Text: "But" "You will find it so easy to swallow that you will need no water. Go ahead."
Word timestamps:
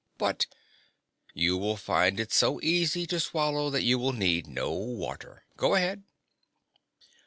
"But" 0.17 0.47
"You 1.35 1.59
will 1.59 1.77
find 1.77 2.19
it 2.19 2.31
so 2.33 2.59
easy 2.63 3.05
to 3.05 3.19
swallow 3.19 3.69
that 3.69 3.83
you 3.83 3.99
will 3.99 4.13
need 4.13 4.47
no 4.47 4.71
water. 4.71 5.43
Go 5.57 5.75
ahead." 5.75 6.01